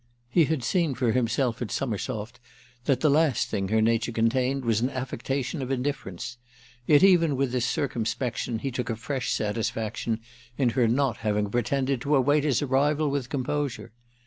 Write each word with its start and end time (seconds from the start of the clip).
He 0.31 0.45
had 0.45 0.63
seen 0.63 0.95
for 0.95 1.11
himself 1.11 1.61
at 1.61 1.69
Summersoft 1.69 2.39
that 2.85 3.01
the 3.01 3.09
last 3.11 3.49
thing 3.49 3.67
her 3.67 3.83
nature 3.83 4.11
contained 4.11 4.65
was 4.65 4.81
an 4.81 4.89
affectation 4.89 5.61
of 5.61 5.69
indifference; 5.69 6.39
yet 6.87 7.03
even 7.03 7.35
with 7.35 7.51
this 7.51 7.67
circumspection 7.67 8.57
he 8.57 8.71
took 8.71 8.89
a 8.89 8.95
fresh 8.95 9.31
satisfaction 9.31 10.19
in 10.57 10.69
her 10.69 10.87
not 10.87 11.17
having 11.17 11.51
pretended 11.51 12.01
to 12.01 12.15
await 12.15 12.43
his 12.45 12.63
arrival 12.63 13.11
with 13.11 13.29
composure. 13.29 13.91